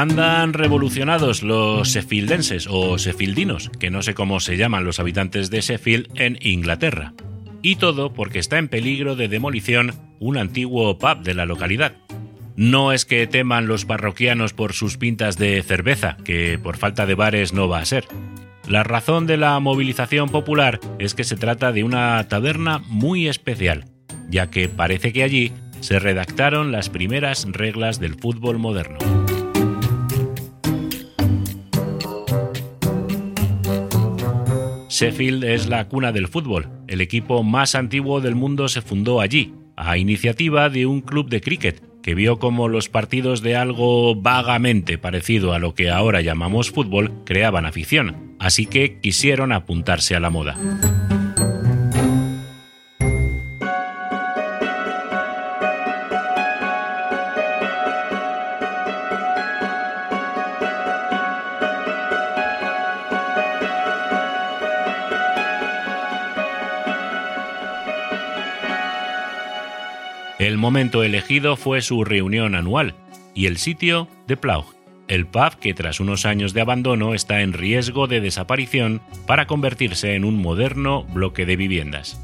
Andan 0.00 0.54
revolucionados 0.54 1.42
los 1.42 1.88
sheffieldenses 1.88 2.66
o 2.70 2.96
sheffieldinos, 2.96 3.68
que 3.78 3.90
no 3.90 4.00
sé 4.00 4.14
cómo 4.14 4.40
se 4.40 4.56
llaman 4.56 4.82
los 4.82 4.98
habitantes 4.98 5.50
de 5.50 5.60
Sheffield 5.60 6.18
en 6.18 6.38
Inglaterra. 6.40 7.12
Y 7.60 7.76
todo 7.76 8.14
porque 8.14 8.38
está 8.38 8.56
en 8.56 8.68
peligro 8.68 9.14
de 9.14 9.28
demolición 9.28 9.92
un 10.18 10.38
antiguo 10.38 10.96
pub 10.96 11.20
de 11.22 11.34
la 11.34 11.44
localidad. 11.44 11.98
No 12.56 12.92
es 12.92 13.04
que 13.04 13.26
teman 13.26 13.66
los 13.66 13.84
parroquianos 13.84 14.54
por 14.54 14.72
sus 14.72 14.96
pintas 14.96 15.36
de 15.36 15.62
cerveza, 15.62 16.16
que 16.24 16.58
por 16.58 16.78
falta 16.78 17.04
de 17.04 17.14
bares 17.14 17.52
no 17.52 17.68
va 17.68 17.80
a 17.80 17.84
ser. 17.84 18.06
La 18.66 18.82
razón 18.82 19.26
de 19.26 19.36
la 19.36 19.60
movilización 19.60 20.30
popular 20.30 20.80
es 20.98 21.14
que 21.14 21.24
se 21.24 21.36
trata 21.36 21.72
de 21.72 21.84
una 21.84 22.26
taberna 22.26 22.78
muy 22.78 23.28
especial, 23.28 23.84
ya 24.30 24.48
que 24.48 24.66
parece 24.70 25.12
que 25.12 25.24
allí 25.24 25.52
se 25.80 25.98
redactaron 25.98 26.72
las 26.72 26.88
primeras 26.88 27.46
reglas 27.52 28.00
del 28.00 28.14
fútbol 28.14 28.58
moderno. 28.58 29.19
Sheffield 35.00 35.44
es 35.44 35.66
la 35.66 35.88
cuna 35.88 36.12
del 36.12 36.28
fútbol. 36.28 36.68
El 36.86 37.00
equipo 37.00 37.42
más 37.42 37.74
antiguo 37.74 38.20
del 38.20 38.34
mundo 38.34 38.68
se 38.68 38.82
fundó 38.82 39.22
allí, 39.22 39.54
a 39.74 39.96
iniciativa 39.96 40.68
de 40.68 40.84
un 40.84 41.00
club 41.00 41.30
de 41.30 41.40
cricket, 41.40 41.82
que 42.02 42.14
vio 42.14 42.38
como 42.38 42.68
los 42.68 42.90
partidos 42.90 43.40
de 43.40 43.56
algo 43.56 44.14
vagamente 44.14 44.98
parecido 44.98 45.54
a 45.54 45.58
lo 45.58 45.74
que 45.74 45.88
ahora 45.88 46.20
llamamos 46.20 46.70
fútbol 46.70 47.12
creaban 47.24 47.64
afición, 47.64 48.34
así 48.38 48.66
que 48.66 49.00
quisieron 49.00 49.52
apuntarse 49.52 50.14
a 50.14 50.20
la 50.20 50.28
moda. 50.28 50.58
Momento 70.60 71.02
elegido 71.02 71.56
fue 71.56 71.80
su 71.80 72.04
reunión 72.04 72.54
anual 72.54 72.94
y 73.34 73.46
el 73.46 73.56
sitio 73.56 74.08
de 74.28 74.36
Plough, 74.36 74.66
el 75.08 75.26
pub 75.26 75.56
que 75.58 75.74
tras 75.74 75.98
unos 75.98 76.26
años 76.26 76.52
de 76.52 76.60
abandono 76.60 77.14
está 77.14 77.40
en 77.40 77.52
riesgo 77.52 78.06
de 78.06 78.20
desaparición 78.20 79.00
para 79.26 79.46
convertirse 79.46 80.14
en 80.14 80.24
un 80.24 80.40
moderno 80.40 81.04
bloque 81.04 81.46
de 81.46 81.56
viviendas. 81.56 82.20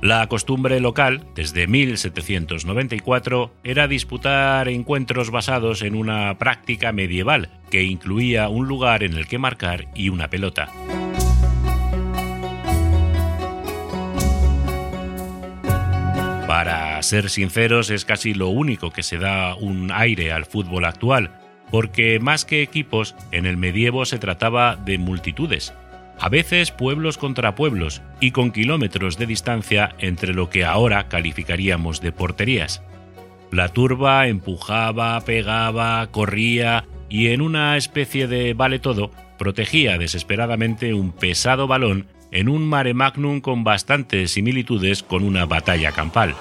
La 0.00 0.26
costumbre 0.28 0.78
local, 0.78 1.26
desde 1.34 1.66
1794, 1.66 3.52
era 3.64 3.88
disputar 3.88 4.68
encuentros 4.68 5.30
basados 5.30 5.82
en 5.82 5.94
una 5.94 6.38
práctica 6.38 6.92
medieval 6.92 7.50
que 7.70 7.82
incluía 7.82 8.48
un 8.48 8.68
lugar 8.68 9.02
en 9.02 9.14
el 9.14 9.26
que 9.26 9.38
marcar 9.38 9.88
y 9.94 10.10
una 10.10 10.28
pelota. 10.28 10.70
Para 16.56 17.02
ser 17.02 17.28
sinceros, 17.28 17.90
es 17.90 18.06
casi 18.06 18.32
lo 18.32 18.48
único 18.48 18.90
que 18.90 19.02
se 19.02 19.18
da 19.18 19.54
un 19.56 19.92
aire 19.92 20.32
al 20.32 20.46
fútbol 20.46 20.86
actual, 20.86 21.38
porque 21.70 22.18
más 22.18 22.46
que 22.46 22.62
equipos, 22.62 23.14
en 23.30 23.44
el 23.44 23.58
medievo 23.58 24.06
se 24.06 24.18
trataba 24.18 24.74
de 24.74 24.96
multitudes, 24.96 25.74
a 26.18 26.30
veces 26.30 26.70
pueblos 26.70 27.18
contra 27.18 27.54
pueblos 27.54 28.00
y 28.20 28.30
con 28.30 28.52
kilómetros 28.52 29.18
de 29.18 29.26
distancia 29.26 29.94
entre 29.98 30.32
lo 30.32 30.48
que 30.48 30.64
ahora 30.64 31.08
calificaríamos 31.08 32.00
de 32.00 32.12
porterías. 32.12 32.82
La 33.52 33.68
turba 33.68 34.26
empujaba, 34.26 35.20
pegaba, 35.20 36.06
corría 36.06 36.86
y 37.10 37.26
en 37.32 37.42
una 37.42 37.76
especie 37.76 38.28
de 38.28 38.54
vale 38.54 38.78
todo 38.78 39.10
protegía 39.36 39.98
desesperadamente 39.98 40.94
un 40.94 41.12
pesado 41.12 41.66
balón 41.66 42.06
en 42.30 42.48
un 42.48 42.68
mare 42.68 42.94
magnum 42.94 43.40
con 43.40 43.64
bastantes 43.64 44.32
similitudes 44.32 45.02
con 45.02 45.24
una 45.24 45.46
batalla 45.46 45.92
campal. 45.92 46.34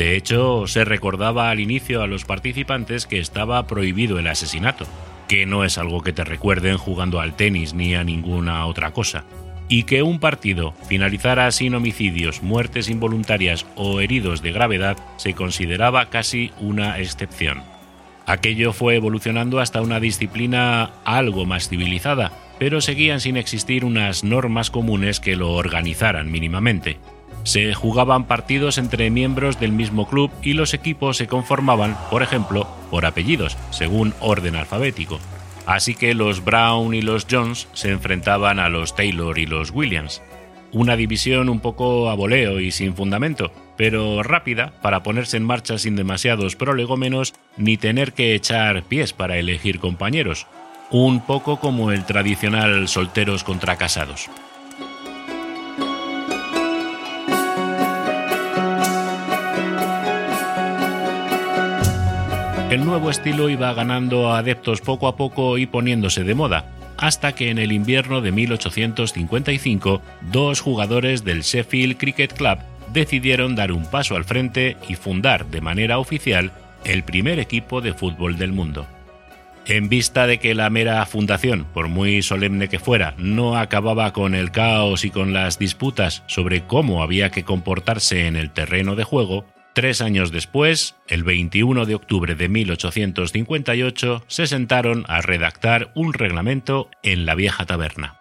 De 0.00 0.16
hecho, 0.16 0.66
se 0.66 0.86
recordaba 0.86 1.50
al 1.50 1.60
inicio 1.60 2.02
a 2.02 2.06
los 2.06 2.24
participantes 2.24 3.04
que 3.04 3.20
estaba 3.20 3.66
prohibido 3.66 4.18
el 4.18 4.28
asesinato, 4.28 4.86
que 5.30 5.46
no 5.46 5.62
es 5.62 5.78
algo 5.78 6.02
que 6.02 6.12
te 6.12 6.24
recuerden 6.24 6.76
jugando 6.76 7.20
al 7.20 7.36
tenis 7.36 7.72
ni 7.72 7.94
a 7.94 8.02
ninguna 8.02 8.66
otra 8.66 8.90
cosa, 8.90 9.22
y 9.68 9.84
que 9.84 10.02
un 10.02 10.18
partido 10.18 10.74
finalizara 10.88 11.48
sin 11.52 11.76
homicidios, 11.76 12.42
muertes 12.42 12.90
involuntarias 12.90 13.64
o 13.76 14.00
heridos 14.00 14.42
de 14.42 14.50
gravedad 14.50 14.96
se 15.18 15.34
consideraba 15.34 16.06
casi 16.06 16.50
una 16.58 16.98
excepción. 16.98 17.62
Aquello 18.26 18.72
fue 18.72 18.96
evolucionando 18.96 19.60
hasta 19.60 19.82
una 19.82 20.00
disciplina 20.00 20.90
algo 21.04 21.46
más 21.46 21.68
civilizada, 21.68 22.32
pero 22.58 22.80
seguían 22.80 23.20
sin 23.20 23.36
existir 23.36 23.84
unas 23.84 24.24
normas 24.24 24.72
comunes 24.72 25.20
que 25.20 25.36
lo 25.36 25.52
organizaran 25.52 26.28
mínimamente. 26.32 26.98
Se 27.44 27.72
jugaban 27.72 28.24
partidos 28.24 28.78
entre 28.78 29.10
miembros 29.10 29.60
del 29.60 29.70
mismo 29.70 30.08
club 30.08 30.32
y 30.42 30.54
los 30.54 30.74
equipos 30.74 31.18
se 31.18 31.28
conformaban, 31.28 31.96
por 32.10 32.24
ejemplo, 32.24 32.66
por 32.90 33.06
apellidos, 33.06 33.56
según 33.70 34.14
orden 34.20 34.56
alfabético. 34.56 35.18
Así 35.66 35.94
que 35.94 36.14
los 36.14 36.44
Brown 36.44 36.94
y 36.94 37.02
los 37.02 37.26
Jones 37.30 37.68
se 37.72 37.90
enfrentaban 37.90 38.58
a 38.58 38.68
los 38.68 38.96
Taylor 38.96 39.38
y 39.38 39.46
los 39.46 39.70
Williams. 39.70 40.22
Una 40.72 40.96
división 40.96 41.48
un 41.48 41.60
poco 41.60 42.10
a 42.10 42.14
voleo 42.14 42.60
y 42.60 42.70
sin 42.70 42.94
fundamento, 42.94 43.52
pero 43.76 44.22
rápida 44.22 44.72
para 44.82 45.02
ponerse 45.02 45.36
en 45.36 45.44
marcha 45.44 45.78
sin 45.78 45.96
demasiados 45.96 46.54
prolegómenos 46.54 47.34
ni 47.56 47.76
tener 47.76 48.12
que 48.12 48.34
echar 48.34 48.82
pies 48.84 49.12
para 49.12 49.38
elegir 49.38 49.80
compañeros. 49.80 50.46
Un 50.90 51.24
poco 51.24 51.60
como 51.60 51.92
el 51.92 52.04
tradicional 52.04 52.88
solteros 52.88 53.44
contra 53.44 53.76
casados. 53.76 54.28
El 62.70 62.84
nuevo 62.84 63.10
estilo 63.10 63.48
iba 63.48 63.74
ganando 63.74 64.32
adeptos 64.32 64.80
poco 64.80 65.08
a 65.08 65.16
poco 65.16 65.58
y 65.58 65.66
poniéndose 65.66 66.22
de 66.22 66.36
moda, 66.36 66.66
hasta 66.98 67.32
que 67.32 67.50
en 67.50 67.58
el 67.58 67.72
invierno 67.72 68.20
de 68.20 68.30
1855 68.30 70.00
dos 70.30 70.60
jugadores 70.60 71.24
del 71.24 71.42
Sheffield 71.42 71.96
Cricket 71.96 72.32
Club 72.32 72.58
decidieron 72.92 73.56
dar 73.56 73.72
un 73.72 73.86
paso 73.86 74.14
al 74.14 74.24
frente 74.24 74.76
y 74.88 74.94
fundar 74.94 75.46
de 75.46 75.60
manera 75.60 75.98
oficial 75.98 76.52
el 76.84 77.02
primer 77.02 77.40
equipo 77.40 77.80
de 77.80 77.92
fútbol 77.92 78.38
del 78.38 78.52
mundo. 78.52 78.86
En 79.66 79.88
vista 79.88 80.28
de 80.28 80.38
que 80.38 80.54
la 80.54 80.70
mera 80.70 81.04
fundación, 81.06 81.66
por 81.74 81.88
muy 81.88 82.22
solemne 82.22 82.68
que 82.68 82.78
fuera, 82.78 83.14
no 83.18 83.58
acababa 83.58 84.12
con 84.12 84.36
el 84.36 84.52
caos 84.52 85.04
y 85.04 85.10
con 85.10 85.32
las 85.32 85.58
disputas 85.58 86.22
sobre 86.28 86.62
cómo 86.62 87.02
había 87.02 87.30
que 87.30 87.42
comportarse 87.42 88.28
en 88.28 88.36
el 88.36 88.52
terreno 88.52 88.94
de 88.94 89.02
juego, 89.02 89.44
Tres 89.80 90.02
años 90.02 90.30
después, 90.30 90.94
el 91.08 91.24
21 91.24 91.86
de 91.86 91.94
octubre 91.94 92.34
de 92.34 92.50
1858, 92.50 94.24
se 94.26 94.46
sentaron 94.46 95.06
a 95.08 95.22
redactar 95.22 95.90
un 95.94 96.12
reglamento 96.12 96.90
en 97.02 97.24
la 97.24 97.34
vieja 97.34 97.64
taberna. 97.64 98.20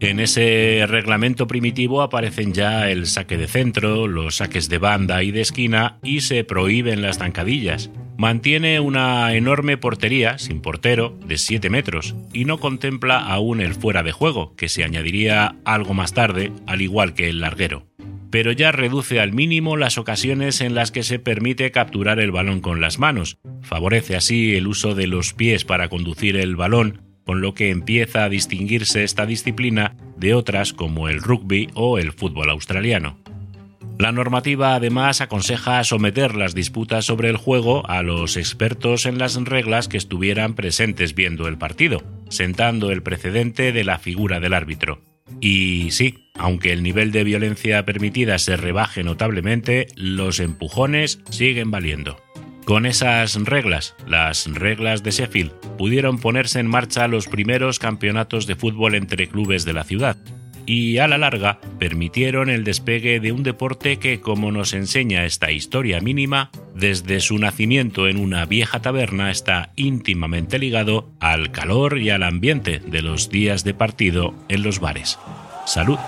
En 0.00 0.18
ese 0.18 0.84
reglamento 0.88 1.46
primitivo 1.46 2.02
aparecen 2.02 2.52
ya 2.52 2.90
el 2.90 3.06
saque 3.06 3.36
de 3.36 3.46
centro, 3.46 4.08
los 4.08 4.38
saques 4.38 4.68
de 4.68 4.78
banda 4.78 5.22
y 5.22 5.30
de 5.30 5.40
esquina 5.40 5.98
y 6.02 6.22
se 6.22 6.42
prohíben 6.42 7.00
las 7.00 7.18
zancadillas. 7.18 7.92
Mantiene 8.16 8.78
una 8.78 9.34
enorme 9.34 9.76
portería, 9.76 10.38
sin 10.38 10.60
portero, 10.60 11.18
de 11.26 11.36
7 11.36 11.68
metros 11.68 12.14
y 12.32 12.44
no 12.44 12.58
contempla 12.58 13.18
aún 13.18 13.60
el 13.60 13.74
fuera 13.74 14.02
de 14.02 14.12
juego, 14.12 14.54
que 14.56 14.68
se 14.68 14.84
añadiría 14.84 15.56
algo 15.64 15.94
más 15.94 16.14
tarde, 16.14 16.52
al 16.66 16.80
igual 16.80 17.14
que 17.14 17.28
el 17.28 17.40
larguero. 17.40 17.86
Pero 18.30 18.52
ya 18.52 18.72
reduce 18.72 19.20
al 19.20 19.32
mínimo 19.32 19.76
las 19.76 19.98
ocasiones 19.98 20.60
en 20.60 20.74
las 20.74 20.90
que 20.90 21.02
se 21.02 21.18
permite 21.18 21.70
capturar 21.70 22.20
el 22.20 22.30
balón 22.30 22.60
con 22.60 22.80
las 22.80 22.98
manos. 22.98 23.38
Favorece 23.62 24.16
así 24.16 24.54
el 24.54 24.68
uso 24.68 24.94
de 24.94 25.06
los 25.06 25.34
pies 25.34 25.64
para 25.64 25.88
conducir 25.88 26.36
el 26.36 26.56
balón 26.56 27.02
con 27.24 27.40
lo 27.40 27.54
que 27.54 27.70
empieza 27.70 28.24
a 28.24 28.28
distinguirse 28.28 29.02
esta 29.02 29.26
disciplina 29.26 29.96
de 30.16 30.34
otras 30.34 30.72
como 30.72 31.08
el 31.08 31.20
rugby 31.20 31.68
o 31.74 31.98
el 31.98 32.12
fútbol 32.12 32.50
australiano. 32.50 33.23
La 33.98 34.10
normativa 34.10 34.74
además 34.74 35.20
aconseja 35.20 35.82
someter 35.84 36.34
las 36.34 36.54
disputas 36.54 37.04
sobre 37.04 37.28
el 37.28 37.36
juego 37.36 37.88
a 37.88 38.02
los 38.02 38.36
expertos 38.36 39.06
en 39.06 39.18
las 39.18 39.36
reglas 39.36 39.88
que 39.88 39.96
estuvieran 39.96 40.54
presentes 40.54 41.14
viendo 41.14 41.46
el 41.46 41.58
partido, 41.58 42.02
sentando 42.28 42.90
el 42.90 43.02
precedente 43.02 43.72
de 43.72 43.84
la 43.84 43.98
figura 43.98 44.40
del 44.40 44.54
árbitro. 44.54 45.00
Y 45.40 45.90
sí, 45.90 46.20
Aunque 46.36 46.72
el 46.72 46.82
nivel 46.82 47.12
de 47.12 47.22
violencia 47.22 47.84
permitida 47.84 48.38
se 48.40 48.56
rebaje 48.56 49.04
notablemente, 49.04 49.86
los 49.94 50.40
empujones 50.40 51.20
siguen 51.30 51.70
valiendo. 51.70 52.20
Con 52.64 52.86
esas 52.86 53.36
reglas, 53.36 53.94
las 54.06 54.46
reglas 54.52 55.04
de 55.04 55.12
Sheffield, 55.12 55.52
pudieron 55.78 56.18
ponerse 56.18 56.58
en 56.58 56.66
marcha 56.66 57.06
los 57.06 57.28
primeros 57.28 57.78
campeonatos 57.78 58.46
de 58.48 58.56
fútbol 58.56 58.96
entre 58.96 59.28
clubes 59.28 59.64
de 59.64 59.74
la 59.74 59.84
ciudad, 59.84 60.16
y 60.66 60.98
a 60.98 61.08
la 61.08 61.18
larga 61.18 61.58
permitieron 61.78 62.50
el 62.50 62.64
despegue 62.64 63.20
de 63.20 63.32
un 63.32 63.42
deporte 63.42 63.98
que, 63.98 64.20
como 64.20 64.52
nos 64.52 64.72
enseña 64.72 65.24
esta 65.24 65.50
historia 65.50 66.00
mínima, 66.00 66.50
desde 66.74 67.20
su 67.20 67.38
nacimiento 67.38 68.08
en 68.08 68.18
una 68.18 68.46
vieja 68.46 68.80
taberna 68.80 69.30
está 69.30 69.72
íntimamente 69.76 70.58
ligado 70.58 71.10
al 71.20 71.50
calor 71.50 71.98
y 71.98 72.10
al 72.10 72.22
ambiente 72.22 72.80
de 72.80 73.02
los 73.02 73.30
días 73.30 73.64
de 73.64 73.74
partido 73.74 74.34
en 74.48 74.62
los 74.62 74.80
bares. 74.80 75.18
Salud. 75.66 75.98